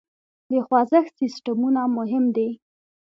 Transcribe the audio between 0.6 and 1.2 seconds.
خوزښت